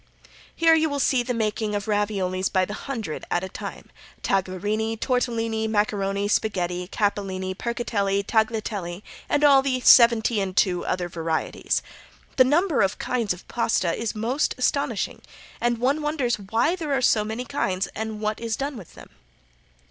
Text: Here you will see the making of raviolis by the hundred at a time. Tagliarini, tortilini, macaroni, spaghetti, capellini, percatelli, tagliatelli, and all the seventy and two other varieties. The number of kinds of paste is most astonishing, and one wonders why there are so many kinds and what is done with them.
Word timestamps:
Here 0.55 0.73
you 0.73 0.89
will 0.89 0.97
see 0.99 1.21
the 1.21 1.35
making 1.35 1.75
of 1.75 1.85
raviolis 1.85 2.49
by 2.51 2.65
the 2.65 2.73
hundred 2.73 3.23
at 3.29 3.43
a 3.43 3.47
time. 3.49 3.91
Tagliarini, 4.23 4.97
tortilini, 4.97 5.67
macaroni, 5.69 6.27
spaghetti, 6.27 6.87
capellini, 6.87 7.53
percatelli, 7.53 8.25
tagliatelli, 8.25 9.03
and 9.29 9.43
all 9.43 9.61
the 9.61 9.79
seventy 9.81 10.41
and 10.41 10.57
two 10.57 10.83
other 10.83 11.07
varieties. 11.07 11.83
The 12.37 12.43
number 12.45 12.81
of 12.81 12.97
kinds 12.97 13.31
of 13.31 13.47
paste 13.47 13.85
is 13.85 14.15
most 14.15 14.55
astonishing, 14.57 15.21
and 15.61 15.77
one 15.77 16.01
wonders 16.01 16.39
why 16.39 16.75
there 16.75 16.93
are 16.93 17.01
so 17.03 17.23
many 17.23 17.45
kinds 17.45 17.85
and 17.93 18.19
what 18.19 18.39
is 18.39 18.55
done 18.57 18.77
with 18.77 18.95
them. 18.95 19.11